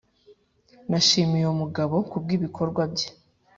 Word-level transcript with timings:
nashimiye 0.89 1.43
uwo 1.45 1.55
mugabo 1.61 1.95
kubwibikorwa 2.09 2.81
bye 2.93 3.07